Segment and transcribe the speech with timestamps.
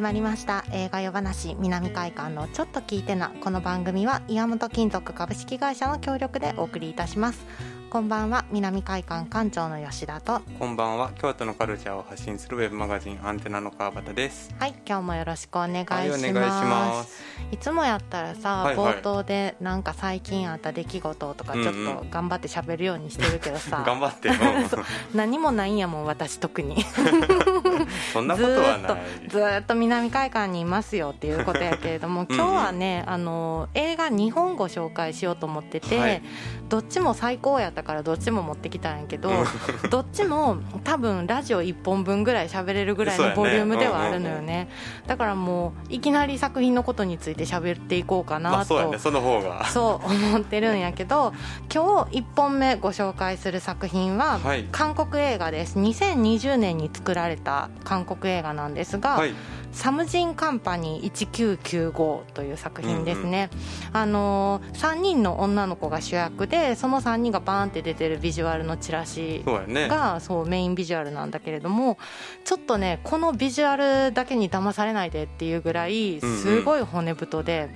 [0.00, 0.64] 始まりました。
[0.72, 7.44] 映画夜話南海館のちょっと聞いてなこの番組は岩本金属株式会社の協力でお送りいたします。
[7.90, 10.40] こんばんは南海館館長の吉田と。
[10.58, 14.54] こんばんは京都のカルチャーを発信するウェブマガジンアンテナの川端です。
[14.58, 17.22] はい今日もよろしくお願いします,、はい、お願いします
[17.52, 24.30] いつもやったらさ、はいはい、冒頭でなんか最近あった出来事とかちょっと頑張って喋るようにしてるけどさ、うんうん、頑張って
[25.14, 26.84] 何もないんやもん私特に。
[28.12, 29.28] そんなことはない。
[29.28, 36.22] ずっと南海館にいますよっていうことやけれども今日はね、あの映画2本ご紹介しようと思ってて、はい、
[36.68, 39.30] どっちも最高やったからどっちも持ってきたんやけど
[39.90, 44.68] どっちも多分ラジオ1本分ぐらい喋れるぐらいのボリュームではあるのよね。
[45.06, 49.66] だからもういきなり作品のことについて喋っていこうかなと、まあ、その方が。
[49.66, 51.32] そう思ってるんやけど
[51.72, 54.40] 今日1本目ご紹介する作品は
[54.72, 55.78] 韓国映画です。
[55.78, 59.34] 2020年に作られた韓国映画なんですが、はい
[59.72, 71.98] サムジンカンパニー1995という作品ですね、うんうん、あの3人の女の子が主役でその3人がバーンって出てるビジュアルのチラシがそう、メインビジュアルなんだけれども
[72.44, 77.70] ちょっとねこのビジュアルだけに騙されないでっていうぐらいすごい骨太で、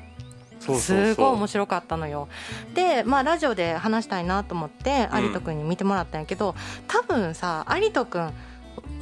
[0.61, 2.28] すごい面白かったのよ。
[2.75, 6.55] でまあラジオで話したいなと思って有人君に見てもらったんやけど、
[6.89, 8.33] 多分さ有人君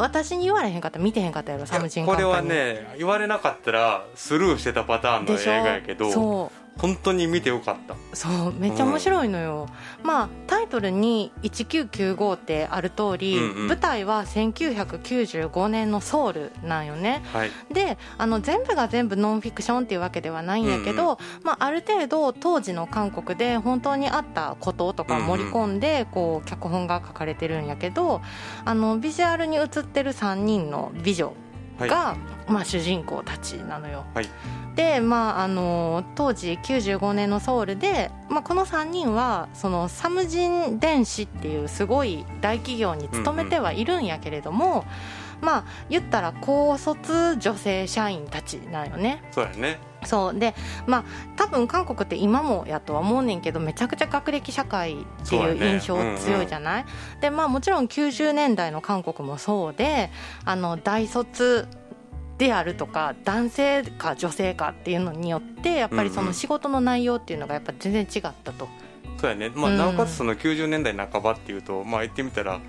[0.02, 7.94] 私に言われへんかったら見てへんかったやろサムジンこれはね言われなかったらスルーしてたパターンの映画やけどそう本当に見てよかった。
[8.14, 9.68] そうめっちゃ面白いのよ、
[10.00, 28.20] うん、まあタイトルに「1995」ってある通り、うんうん、舞台は1995年のソウルなんよね、はい、であの全部が全部ノンフィクションっていうわけではないんやけど、うんうん、まあ、ある程度当時の韓国で本当にあったこととか盛り込んで、こう脚本が書かれてるんやけど
[28.64, 31.34] あのビジュアルに映ってる3人の美女
[31.88, 32.16] が、は
[32.48, 34.04] い、まあ、主人公たちなのよ。
[34.14, 34.28] はい
[34.74, 44.84] で、まあ、あの当時95年のソウルで、まあ、この3人はそのサムジン電子っていうすごい大企業に勤めてはいるんやけれども、うんうん、
[45.42, 49.22] まあ言ったら高卒女性社員たちなんよね。
[49.30, 50.38] そうやねそう。
[50.38, 50.54] で
[50.86, 51.04] まあ
[51.36, 60.10] 多分韓国って今もやとは思うねんけどめちゃくちゃ学歴社会っていう印象強いじゃない、ねうんうん、でまあもちろん90年代の韓国もそうで
[60.44, 61.68] あの大卒
[62.38, 68.68] であるとか男性か女性かっていうのによってやっぱりその仕事の内容っていうのがやっぱ全然違ったと。
[69.18, 72.60] そうやね、まあ、なおかつその90年代半ばっていうと、まあ、言ってみたら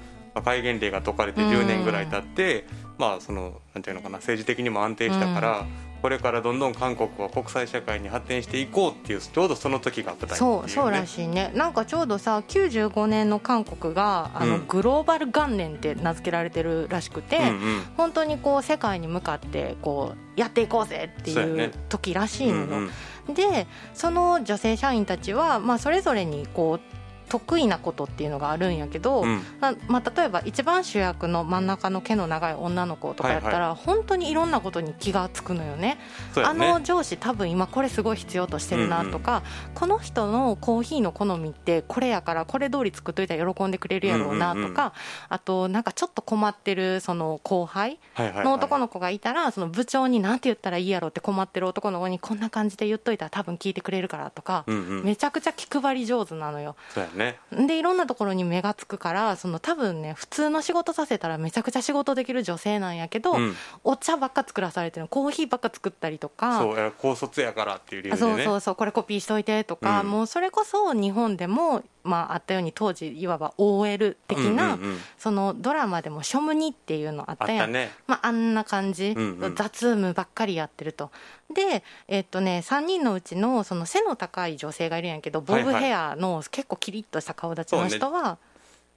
[0.43, 2.65] 戒厳令が解かれて10年ぐらい経って、
[2.97, 5.65] まあそのなんていうのかな政治的にも安定したから、
[6.03, 11.53] これからどんどん韓国は国際社会に発展していこうっていうちょうどその時が舞台、ね、そうそうらしいね。
[11.55, 22.63] なんかちょうどさ95年の韓国があの、グローバル元年って名付けられてるらしくて、うんうん、本当にこう世界に向かってこうやっていこうぜっていう時らしいのよ。
[22.63, 22.89] うん
[23.29, 27.02] うん、でその女性社員たちは、まあ、それぞれにこう
[27.33, 29.41] 得意なことっていうのがあるんやけど、うん、
[29.87, 35.97] まあ、例えば一番主役の真ん中の毛の長い女の子とかやったら、はいはい、本当にいろんなことに気が付くのよね、
[36.35, 44.91] ね、あの上司多分今これすごい必要としてるなとか、うんうん、この人のコーヒーの好みってこれやからこれ通り作っといたら喜んでくれるやろうなとか、うんうんうん、
[45.29, 56.75] あとなんかちょっと困ってるその後輩の男の子がいたらその部長に何て言ったらいいやろうって困ってる男の子にこんな感じで言っといたら多分聞いてくれるからとか、うんうん、めちゃくちゃ気配り上手なのよ。
[56.93, 57.67] そうやねね。
[57.67, 66.59] でいろんなところに目がつくからその多分ね普通の仕事させたらめちゃくちゃ仕事できる女性なんやけど、うん、お茶ばっか作らされてるコーヒーばっか作ったりとか。
[66.59, 74.77] そう高卒やからっていう理由で、ね、そうそうそうこれコピーしといてとか、うん、もうそれこそ日本でもまあ、あったように当時いわば OL 的な、
[75.17, 77.63] そのドラマでも「ショムニ」っていうのあったやん。
[77.65, 77.91] あ,、ね。
[78.07, 81.11] まあ、あんな感じ、うんうん、雑務ばっかりやってると。
[81.53, 88.37] で、えっとね、3人のうちのその背の高い女性がいるんやけどボブヘアの結構キリッとした顔立ちの人は、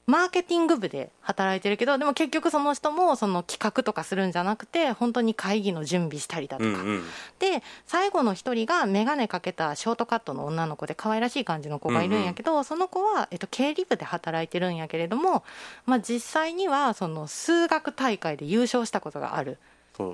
[0.07, 7.03] マーケティング部で働いてるけどでも結局その人もその企画とかするんじゃなくて本当に会議の準備したりだとか、うんうん、
[7.41, 15.43] で最後の一人が眼鏡かけたショートカットの女の子で可愛らしい感じの子がいるんやけど、うんうん、その子は、えっと、経理部で働いてるんやけれども、
[15.87, 19.59] まあ、実際にはその数学大会で優勝したことがある。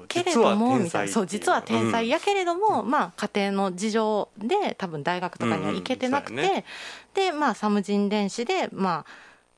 [0.09, 6.39] けれどもみたいなそう実は天才やけれども、うん、まあ家庭の事情で多分大学とかには行けてなくて、うん。
[6.39, 6.65] うんね、
[7.15, 9.07] でまあサムジン電子でまあ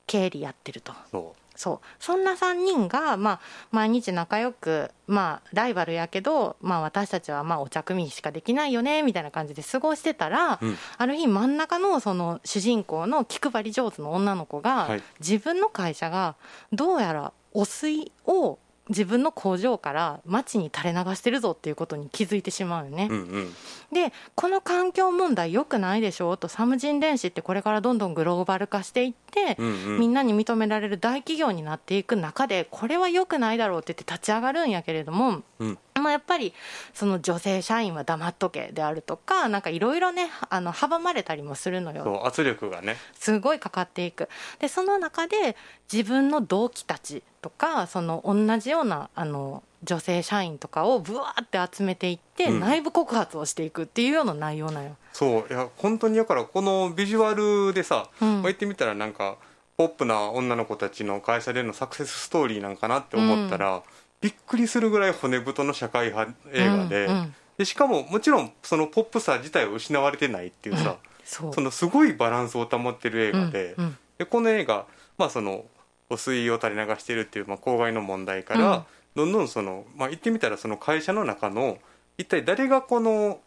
[0.06, 0.92] 経理やってると。
[1.10, 1.44] そう。
[1.56, 1.80] そう。
[1.98, 3.40] そんな3人が、まあ、
[3.70, 16.34] 毎日仲良く、まあ、ライバルやけど、まあ、私たちはまあお茶組しかできないよねみたいな感じで過ごしてたら、うん、ある日真ん中のその主人公の気配り上手の女の子が、はい、自分の会社が
[16.72, 18.58] どうやらお水を
[18.90, 23.08] 自分の工場から街に垂れ流してるぞっていうことに気づいてしまうよね。
[23.10, 23.52] うんうん、
[23.92, 36.52] でこの環境問題良くないでしょとサムジン電子ってこれからどんどんグローバル化していって、うんうん、みんなに認められる大企業になっていく中でこれは良くないだろうって言って立ち上がるんやけれども、うん、まあ、やっぱり
[36.92, 42.26] その女性社員は黙っとけであるとかなんかいろいろねあの阻まれたりもするのよ。
[42.26, 42.96] 圧力がね。
[43.14, 44.28] すごいかかっていく。
[44.58, 45.56] でその中で
[45.92, 54.96] 自分の同期たちとかその同じようなあの女性社員とかをぶわって集めていって、内部告発をしていくっていうような内容なよ。
[55.12, 59.36] そういや本当にだからこのビジュアルでさ、うん、言ってみたらなんか
[59.76, 63.82] ポップな女の子たちの会社でのサクセスストーリーなんかなって思ったら、うん
[64.24, 70.96] びっくりするぐらい骨太の社会派映画でうんうん、でしかももちろんそのポップさ自体を失われてないっていうさ、
[71.42, 74.86] うん、そのすごいバランスを保ってる映画でうんうん、でこの映画、
[75.18, 75.66] まあ、その
[76.08, 81.78] 汚水を垂れ流しているっていう、まあ、公害の問題から、どんどんその、まあ、言ってみたらその会社の中の
[82.16, 83.40] 一体誰がこの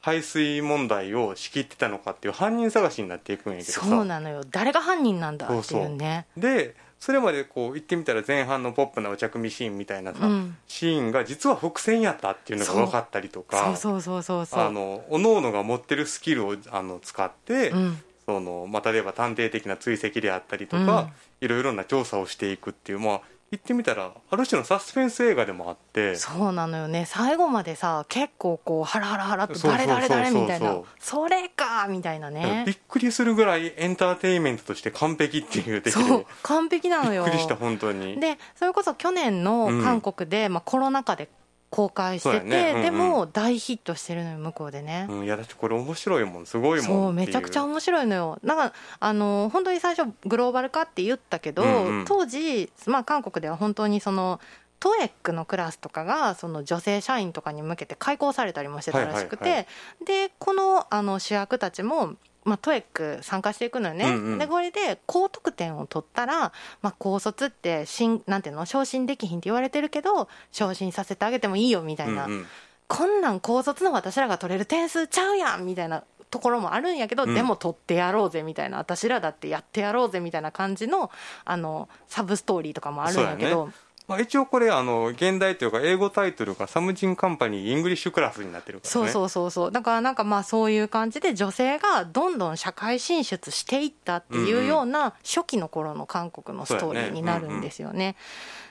[0.00, 3.80] 排水問題を仕切ってたのかっていう犯人探しになっていくんやけどさ。
[3.84, 4.42] そうなのよ。
[4.48, 6.26] 誰が犯人なんだっていうね。
[6.36, 21.10] でそれまでこう言ってみたら前半のポップなお茶組シーンみたいなさ、うん、シーンが実は伏線やったっていうのが分かったりとかそうそうそうそうあのおのおのが持ってるスキルをあの使って、うん、そのまあ、例えば探偵的な追跡であったりとか、
[21.40, 23.20] いろいろな調査をしていくっていう、まあ、
[23.50, 27.04] 言ってみたらある種のサスペンス映画でもあってそうなのよね。
[27.04, 30.80] 最後までさ結構こうハラハラハラって誰誰誰みたいな。
[31.00, 32.62] それかみたいなね。
[32.64, 37.24] びっくりするぐらいエンターテインメントとして完璧っていう的そう完璧なのよ。
[37.24, 38.20] びっくりした本当に。
[38.20, 41.28] でそれこそ去年の韓国で、うん、まあ、コロナ禍で
[41.70, 42.70] 公開してて、ね。
[42.70, 47.12] うんうん、でも大ヒットしてるのよ向こうでね、うん、いやだってこれ面白いもんすごいもんそう。
[47.12, 48.38] めちゃくちゃ面白いのよ。
[48.42, 54.40] なんかあの本当に最初グローバル化って言ったけど、うんうん、当時、まあ、韓国では本当にその
[54.80, 59.66] トエックのクラスとかがその女性社員とかに向けて開講されたりもしてたらしくて、はいはいは
[60.02, 62.14] い、でこのあの主役たちも
[62.44, 68.64] まあ、トエック参加していくのよね、うんうん、でこれで高得点を取ったら、まあ、高卒ってしんなんていうの？
[68.64, 72.46] 昇進できひんって言われてるけど昇進させてあげてもいいよみたいな、うんうん、
[72.88, 78.78] こんなん高卒の私らが取れる点数ちゃうやんみたいなところもあるんやけど、うん、でも取ってやろうぜみたいな。
[78.78, 81.10] 私らだってやってやろうぜみたいな感じの
[81.44, 83.70] あのサブストーリーとかもあるんやけど。
[84.10, 89.70] まあ、一応これあの現代というか英語タイトルがサムジンカンパニー English Class になってるから、ね、そうそうそうそう。
[89.70, 98.16] だからなんかまあそういう感じで女性がどんどん社会進出していったっていうような初期の頃の韓国のストーリーになるんですよね。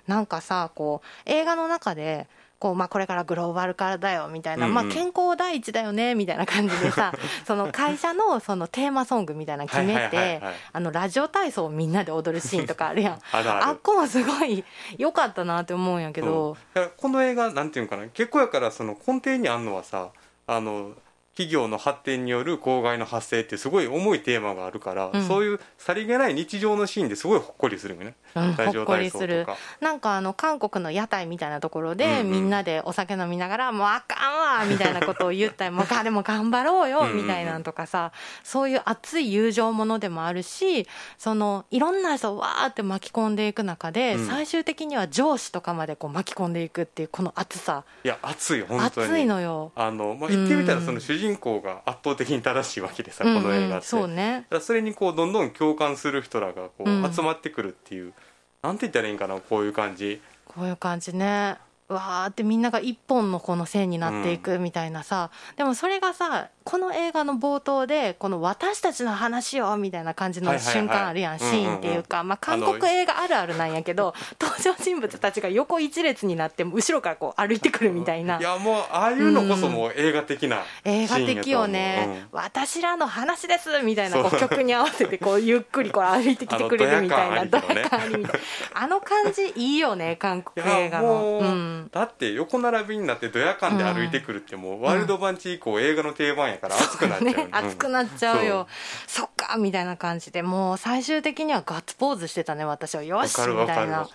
[0.07, 2.27] なんかさこう映画の中で
[2.59, 7.13] こう、まあ、これからグローバル化だよみたいな、うんうん、まあ、健康第一だよねみたいな感じでさ
[7.47, 10.41] その会社のそのテーマソングみたいなの決めて
[10.73, 13.19] あのラジオ体操をみんなで踊るシーンとかあるやん。
[13.31, 14.63] あっこもすごい
[14.97, 20.09] 良かったなって思うんやけど、うん、この映画なんていうかな結構やからその根底にあるのはさ
[20.45, 20.91] あの
[21.39, 29.47] 企業の発展による公害の発生ってすごい重いテーマがあるから、うん、そういうさりげない日常のシーンですごいほっこりするよね、うん、ほっこりする。
[29.79, 32.19] なんかあの韓国の屋台みたいなところで、うん。
[32.19, 38.11] うん、みんなでお酒飲みながら「もうあかんわ」 みたいなことを言ったり「もうでも頑張ろうよ」みたいなんとかさ、
[38.43, 54.45] そういう熱い友情ものでもあるしそのいろんな人をわーって巻き込んでいく中で、うん、最終的には上司とかまでこう巻き込んでいくっていうこの熱さいや熱い本当に熱いのよあの、まあ、言ってみたらその主人公が圧倒的に正しいわけでさ、この映画って、そうね。
[54.61, 58.13] それにこうどんどん共感する人らがこう集まってくるっていう、うん、
[58.61, 60.21] なんて言ったらいいんかなこういう感じ。
[60.45, 61.57] こういう感じね。
[61.89, 88.39] わーってみんなが一本のこの線になっていくみたいなさ、うん、でもそれがさこの映画の冒頭でこの私たちの話をみたいな感じの瞬間あるやん、シーンっていうか、まあ、韓国映画あるあるなんやけど登場人物たちが横一列になって後ろからこう歩いてくるみたいな、いやもうああいうのこそもう映画的な、映画的よね、うん、私らの話ですみたいなこう曲に合わせてこうゆっくりこう歩いてきてくれるみたいな ドヤ感ありみたい
[88.75, 98.67] なあの感じいいよね韓国映画の、うん、だって横並びになってドヤ感で歩いてくるってもう、ワイルドバンチ以降映画の定番やから熱くなっちゃう、ね、熱くなっちゃうよ。
[99.07, 103.03] そっかみたいな感じでもう最終的にはガッツポーズしてたね私は。
[103.03, 104.07] よしみたいな。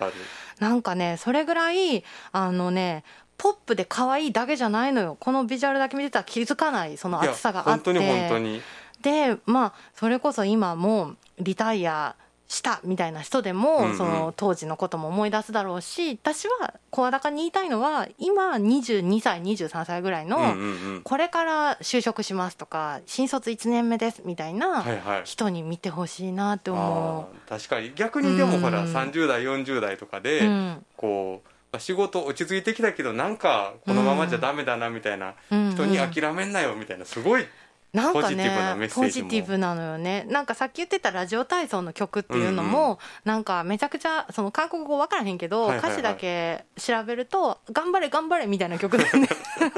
[0.59, 3.03] なんかねそれぐらいあのね
[3.37, 5.17] ポップで可愛いだけじゃないのよ。
[5.19, 7.69] このビジュアルだけ見てたら気づかないその熱さがあって。
[7.69, 8.61] 本当に本当に。
[9.01, 12.15] でまあそれこそ今もリタイア
[12.47, 20.55] したみたいな人でも、うんうん、その当時のことも思い出すだろうし私は声高に言いたいのは今22歳23歳ぐらいの、
[21.03, 24.85] これから就職しますとか新卒1年目ですみたいな
[25.23, 27.91] 人に見てほしいなって思う、はいはい、確かに。
[27.95, 37.45] 逆にでもほら、うん、30代40代とかで、うん、こう仕事落ち着いてきたけどなんかこのままじゃダメだなみたいな、人に諦めんなよみたいなすごい
[37.93, 40.25] なんかねポジティブなのよね。
[40.29, 49.29] なんかさっき言ってたラジオ体操の曲っていうのも、うんうん、なんかめちゃくちゃその韓国語分からへんけど、歌詞だけ調べると「頑張れ頑張れ」みたいな曲 なんで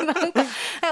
[0.01, 0.43] なんか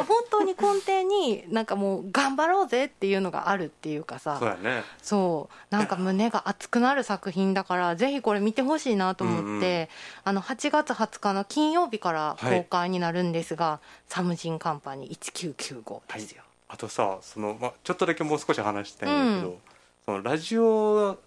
[0.08, 4.38] 本当に根底になんかもう頑張ろうぜっていうのがあるっていうかさ。
[4.40, 5.76] そう,、ね、そう。
[5.76, 9.88] なんか胸が熱くなる作品だからぜひこれ見てほしいなと思って、うんうん、
[10.26, 16.38] あの8月20日の金曜日から公開になるんですが、はい、サムジンカンパニー1995ですよ。
[16.40, 16.45] はい
[16.76, 19.58] あとさその、ま、ちょっとだけもう少し話したいんだけど、うん、
[20.06, 21.18] そのラジオ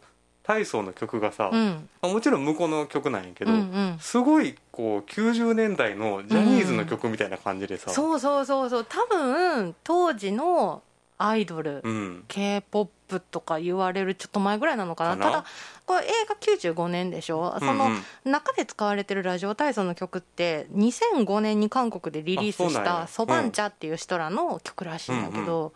[0.43, 8.87] 体操の曲がさ、うん、もちろん向こうの曲なんやけど、うんうん、すごいこう90年代のジャニーズの曲みたいな感じでさ、うん、そうそうそうそう。
[8.87, 10.83] 多分当時の
[11.17, 12.91] アイドル、うん、k p o p
[13.31, 15.23] とか言われるちょっと前ぐらいなのかな。
[15.23, 15.45] ただ
[15.87, 16.37] これ映画
[16.75, 17.89] 95年でしょ、その
[18.25, 25.73] 中で使われてるラジオ体操の曲って2005年に韓国でリリースした「そばんちゃ」っていう人らの曲らしいんだけど、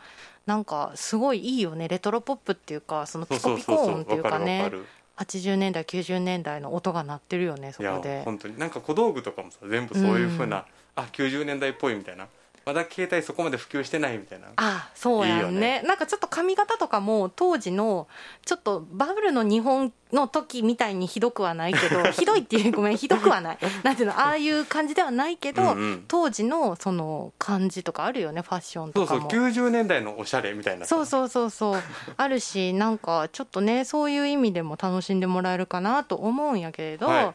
[0.46, 1.88] なんかすごいいいよね。
[1.88, 4.70] レトロポップっていうかそのピコピコ音っていうかね。
[5.18, 8.22] 80年代90年代の音が鳴ってるよねそこで。
[8.24, 8.58] 本当に。
[8.58, 10.64] なんか小道具とかもさ全部そういうふうな、
[10.96, 12.26] うん、あ90年代っぽいみたいな
[12.64, 14.48] まだ携帯そこまで普及してないみたいな。
[14.56, 18.06] あそうやんね、ね、なんかちょっと髪型とかも当時の
[18.44, 23.58] ちょっとバブルの日本の時みたいにひどくはないけど ひどいっていうごめんひどくはない。
[23.82, 29.20] なんていうのああいう感じではないけど、うんうん、当時のその感じとかあるよねファッションとかも。
[29.22, 31.82] そうそう90年代のおしゃれみたいなそうそうそうそう。
[32.16, 37.32] あるしなんかちょっとねそういう意味でも楽しんでもらえるかなと思うんやけれど、はい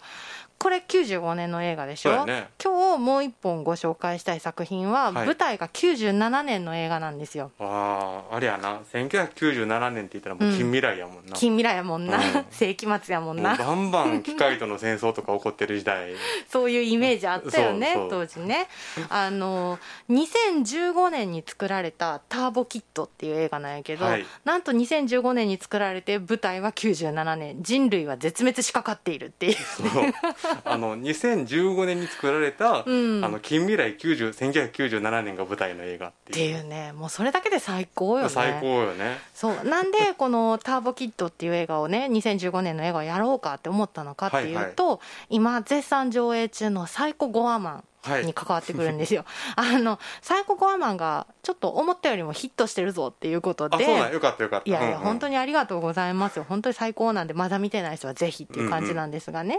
[0.59, 7.51] これ95年の映画でしょ、ね、今日もう一本ご紹介したい作品は、舞台が97年の映画なんですよ。
[7.59, 8.79] あああれやな。
[8.91, 13.55] 1997年って言ったらもう近未来やもんな、うん、近未来やもんな、うん、 世紀末やもんな。
[13.55, 16.13] バンバン機械との戦争とか起こってる時代。
[16.49, 18.67] そういうイメージあったよね当時ね。
[19.09, 19.77] あの
[20.09, 27.57] 2015年に作られた「ターボキット」っていう映画なんやけど、はい、なんと2015年に作られて舞台は97年。
[27.61, 30.13] 人類は絶滅しかかっているっていう、ね
[30.65, 36.63] あの2015年に作られた、うん、あの近未来90 1997年が舞台の映画っていう。
[36.63, 36.91] ね。
[36.93, 38.29] もうそれだけで最高よね。
[38.29, 39.19] 最高よね。
[39.33, 39.67] そう。
[39.67, 44.99] なんでこの「ターボキット」っていう映画をね2015年の映画をやろうかって思ったのかっていうと、はいはい、
[45.29, 47.83] 今絶賛上映中の「サイコ・ゴアマン」
[48.23, 49.25] に関わってくるんですよ。
[49.55, 54.69] はい、あのサイコゴアマンがちょっと思ったよりもヒットしてるぞっていうことで、そうなんよかったよかった。
[54.69, 56.45] いやいや、うんうん、本当にありがとうございますよ。
[56.47, 59.55] 本当に最高なんでまだ見てない人はぜひっていう感じなんですがね。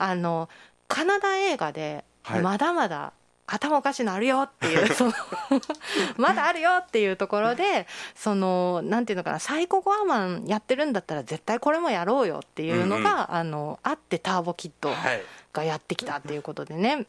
[0.00, 0.48] うんうん、あの
[0.88, 2.04] カナダ映画で
[2.42, 3.12] まだまだ、
[3.50, 5.12] 頭おかしいのあるよっていう その
[6.16, 14.92] まだあるよっていうところでそのなんていうのかなサイコゴアマンやってるんだったら絶対これもやろうよっていうのが、うんうん、あのあってターボキット
[15.52, 17.06] がやってきたっていうことでね、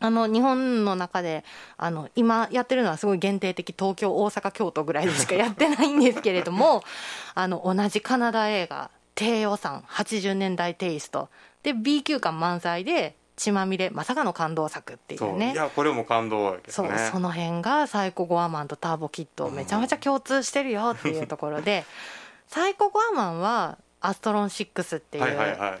[0.00, 1.44] あの日本の中で
[1.76, 6.82] あの今やってるのはすごい限定的東京大阪京都ぐらいでしかやってないんですけれども
[7.34, 11.28] あの同じカナダ映画低予算80年代テイスト。
[11.62, 15.52] で B 級感満載で血まみれまさかの感動作っていうね。
[15.52, 21.84] いやこれも感動やけど、ね、そうその辺がサイコ・ゴアマンとターボキットめちゃめちゃ共通してるよっていうところで、
[22.48, 25.24] サイコ・ゴアマンはアストロン6っていう、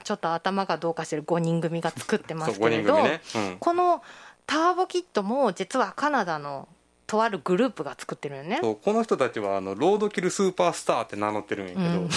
[0.04, 3.20] ちょっと頭がどうかしてる5人組が作ってますけれど、ね。
[3.34, 4.02] うん、この
[4.46, 6.68] ターボキットも実はカナダの
[7.06, 8.60] とあるグループが作ってるよね。
[8.60, 12.08] この人たちはあのロードキルスーパースターって名乗ってるんやけど、うん、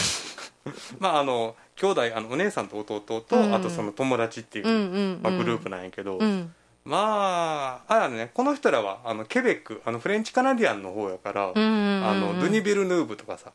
[1.00, 6.54] まああの兄弟あのお姉さんと弟と、うん、あとその友達っていう,、まあ、グループなんやけど、うん
[6.86, 13.54] まあ、あれね、この人らはあのケベックあのフレンチカナディアンの方やから、あのドゥニ・ベルヌーブとかさ、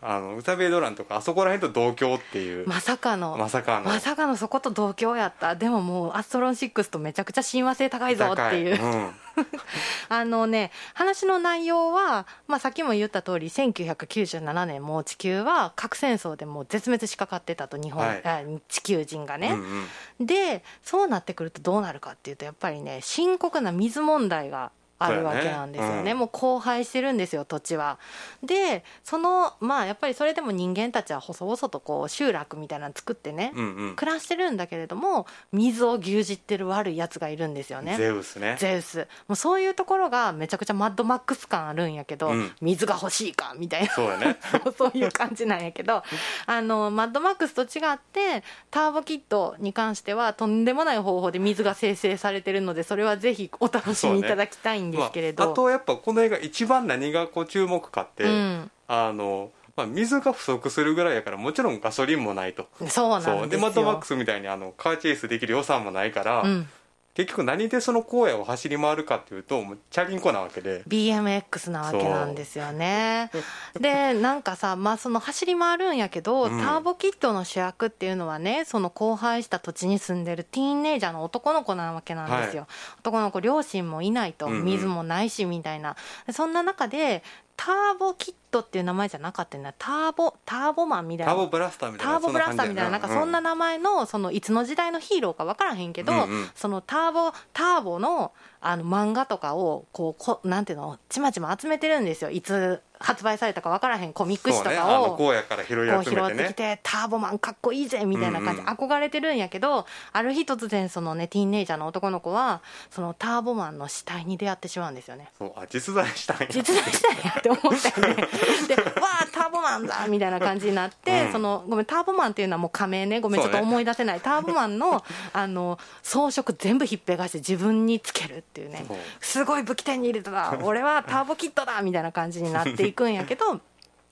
[0.00, 2.66] あのウタベイドランとかあそこら辺と同郷っていう。
[2.66, 3.36] まさかの。
[3.36, 3.84] まさかの。
[3.84, 5.54] まさかのそこと同郷やった。
[5.54, 9.10] でももうアストロン6とめちゃくちゃ親和性高いぞっていう、うん、
[10.08, 19.86] あのね話の内容は、まあ、さっきも言った通り1997年もう地球は核戦争でもう絶滅しかかってたと日本、はい、地球人がね、うん
[20.20, 24.70] うん、でそうなってくるとどうなるかっていうとやっぱりね深刻な水問題が
[25.04, 26.12] あるわけなんですよね、ね。
[26.12, 27.98] うん、もう荒廃してるんですよ土地は。
[28.42, 37.96] でそのまあやっぱりそれでも人間たちは細々とこう集落みたいなの作ってね、うんうん、暮らしてるんだけれども水を牛耳ってる悪いやつがいるんですよね。
[37.96, 38.56] ゼウスね。
[38.58, 39.06] ゼウス。
[39.28, 43.88] もうそういうところがめちゃくちゃマッドマックス感あるんやけど、うん、水が欲しいかみたいな。
[43.92, 44.36] そうやね。
[44.76, 46.02] そういう感じなんやけど。
[46.46, 62.68] あのマッドマックスと違ってターボキットに関してはとんでもない方法で水が生成されてるのでそれはぜひお楽しみいただきたいんですけれど、まあ、あとやっぱこの映画一番何がこう注目かって、うん、あのまあ、水が不足するぐらいやからもちろんガソリンもないと。
[62.88, 63.46] そうなんですよ。
[63.46, 66.68] でマッドマックスみたいにあのカーチェイスできる予算もないから、うん
[67.14, 70.82] 結局何でその荒野を走り回るかっていうとチャリンコなわけで。
[70.88, 73.30] BMX なわけなんですよね。
[73.78, 85.96] でなんかさまあその走り回るんやけど、うん、ターボキットの主役っていうのはねその荒廃した土地に住んでるティーンネイジャーの男の子なわけなんですよ、はい、男の子両親もいないと水もないしみたいな、うん
[86.28, 87.22] うん、そんな中で
[87.56, 91.32] ターボキットっていう名前じゃなかったんだターボターボマンみたいな。
[91.32, 102.30] ターボブラスターみたいなターボブラスターみたいななんかそんな名前のそのいつの時代のヒーローか分からへんけど、うんうん、そのターボターボのあの漫画とかをこうこなんていうのちまちま集めてるんですよ。
[102.30, 115.28] いつ発売されたか分からへんコミック誌とかをこうやから拾い集めて、ね、ってきてターボマンかっこいいぜみたいな感じ、憧れてるんやけどある日突然そのねティーンネイジャーの男の子はそのターボマンの死体に出会ってしまうんですよね。
[115.36, 116.46] そうあ実在したんや。
[116.48, 118.28] 実在したんやって思ったよね
[118.68, 118.82] でわ
[119.22, 123.20] あターボマンだみたいな感じになって、うん、そのごめんターボマンっていうのはもう仮名ね。
[123.20, 128.84] ごめんちょっと思い出せない、ね、ターボマンの あの装飾全部ひっぺがして自分につけるっていうね。
[129.20, 130.58] すごい武器店に入れた。
[130.62, 133.60] 俺はターボキットだみたいな感じになっていくんやけど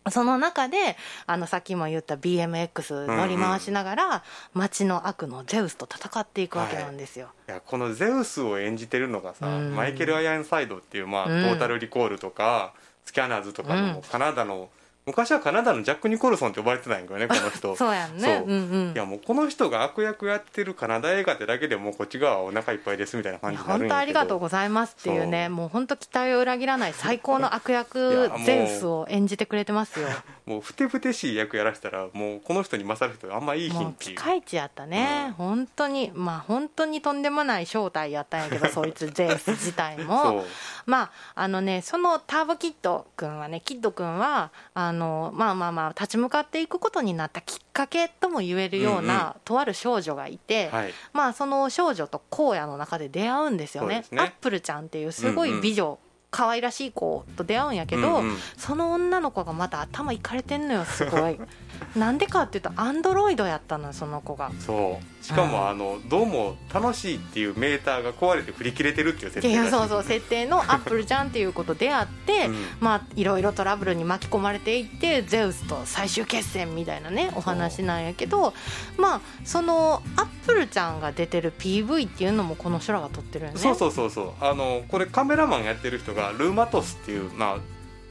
[0.09, 0.97] その中で
[1.27, 12.73] あのさっきも言った BMX 乗り回しながら、街の悪のゼウスと戦っていくわけなんですよ、はい、いやこのゼウスを演じてるのがさ、うん、マイケル・アイアンサイドっていう、まあ、トータル・リコールとか、
[13.11, 14.71] スキャナーズとかのカナダの
[15.05, 17.75] 昔はカナダのジャック・ニコルソンって呼ばれてたんやけどねこの人。
[17.75, 18.45] そうやんね。
[18.47, 18.49] う。
[18.49, 18.57] んう
[18.91, 30.07] ん、いやもうこの人が悪役やってるカナダ映画ってだけでもうこっち側はお腹いっぱいですみたいな感じになるんや本当ありがとうございますっていうねもう本当期待を裏切らない最高の悪役ゼウスを演じてくれてますよ
[30.51, 34.11] もうふてぶてしい役やらせたらもうこの人に勝る人あんまいい品っていう。
[34.11, 40.45] ピカイチやったね、うん、本当にまあ本当にとんでもない正体やったんやけどそいつゼウス自体も。
[40.87, 55.93] まああのねそのターボキッド君はねキッド君はあのまあまあまあ立ち向かっていくことになったきっかけとも言えるような、うんうん、とある少女がいて、はい、まあその少女と荒野の中で出会うんですよね、ね、アップルちゃんっていうすごい美女、うん。
[55.93, 55.99] うん
[56.31, 61.39] 可愛らしい子と出会うんやけど、うんうん、その女の子がまた頭いかれてんのよすごい。
[61.97, 64.51] なんでかっていうとアンドロイドやったのその子が。
[64.59, 78.55] そうしかも、あのどうも楽しいっていうメーターが壊れて振り切れてるっていう設定そうそう設定のアップルちゃんっていう子と出会って、うん、まあいろいろトラブルに巻き込まれていってゼウスと最終決戦みたいなねお話なんやけど
[78.97, 83.59] まあそのアップルちゃんが出てる PV っていうのもこの人らが撮ってるよね。
[83.59, 84.45] そうそうそうそう。
[84.45, 87.59] あのこれカメラマンやってる人が Le Matos っていうまあ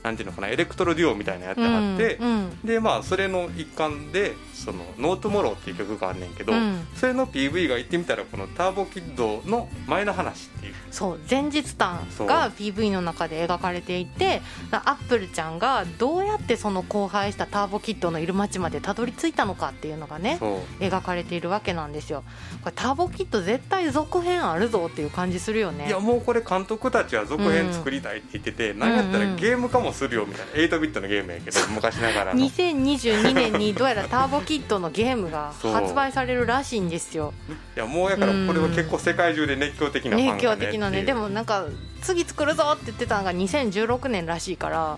[0.04, 10.74] なんていうのかなエレクトロデュオみたいなやってはって、うんうん、でまあそれの一環でその「No Tomorrow」っていう曲があんねんけど、うん、それの PV が言ってみたらこの「ターボキッド」の前の話っていう。
[10.92, 14.42] そう前日談が PV の中で描かれていて
[14.72, 20.40] アップルちゃんがどうやってその荒廃したターボキッドのいる街までたどり着いたのかっていうのがね
[20.80, 22.24] 描かれているわけなんですよ。
[22.62, 25.88] これターボキッド絶対続編あるぞっていう感じするよね。
[25.88, 32.40] いやもうこれ監督たちは続編作りたいって言ってて、うん、なんやったらゲーム化もするよみたいな8ビットのゲームやけど昔ながらの。
[32.40, 34.49] 2022年にどうやらターボキッド
[34.80, 37.34] のゲームが発売されるらしいんですよ。
[37.76, 41.04] いやもうやからこれは結構世界中で熱狂的なファンが、ね、熱狂的なね。
[41.04, 41.66] でもなんか
[42.02, 44.98] 次作るぞって言ってたのが2016年らしいから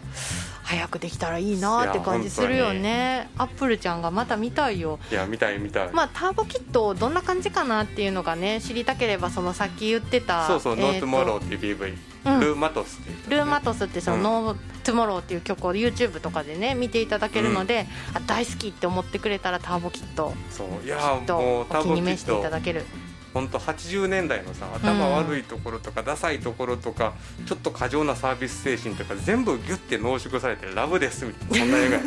[0.64, 3.30] 早くできたらいいなって感じするよね。
[3.38, 5.00] アップルちゃんがまた見たいよ。
[5.12, 5.90] いや見たい見たい。
[5.92, 20.34] まあターボキッドどんな感じかなっていうのがね知りたければそのさっき言ってたそうそう「ノートモロ」っていう PV、うん、 Le Matos っていう、ね、 Le Matos ってその、 No Tomorrow っていう曲を YouTube とかでね見ていただけるので、うん、あ大好きって思ってくれたらターボキッド。
[20.50, 20.86] そう。
[20.86, 22.86] いやもうお気に召していただける
[23.34, 27.14] 本当80年代のさ頭悪いところとか、ダサいところとか
[27.46, 31.98] ちょっと過剰なサービス精神とか全部ギュッて濃縮されてラブですみたいなそんな映画。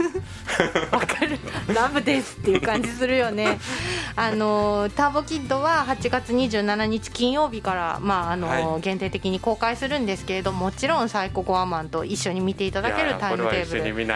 [0.98, 1.38] わかる。
[1.74, 3.58] ラブですっていう感じするよね。
[4.16, 14.06] あのターボキッドは8月27日金曜日から、まああの、はい、限定的に公開するんですけれどもちろんサイコゴアマンと一緒に見ていただけるタイムテーブル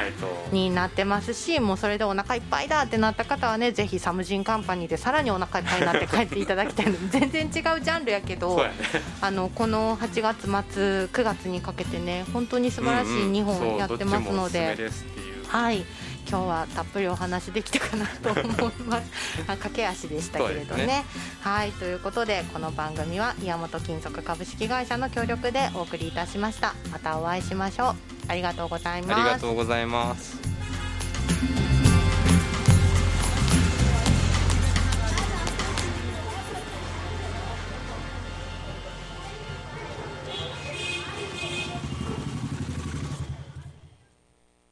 [0.52, 8.70] になってますしもうそれでお腹いっぱいだってなった方はねぜひサムジンカンパニーでさらにお腹いっぱいになって帰っていただきたいの全然違うジャンルやけど、ね、
[9.20, 14.76] あのこの8月末9月にかけてね本当に素晴らしい2本やってますので。
[14.78, 14.88] うんう。
[14.88, 14.92] ん、
[15.48, 15.84] はい。
[16.30, 19.10] 今日はたっぷりお話できたかなと思います。
[19.48, 21.04] 駆け足でしたけれどね、ね、
[21.40, 21.72] はい。
[21.72, 26.74] ということでこの番組は岩本金属株式会社の協力でお送りいたしました。
[26.92, 27.96] またお会いしましょう。
[28.28, 29.20] ありがとうございます。
[29.20, 31.67] ありがとうございます